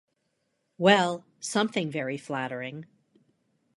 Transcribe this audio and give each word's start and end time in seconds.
Well, 0.79 1.25
something 1.39 1.91
very 1.91 2.17
flattering. 2.17 2.87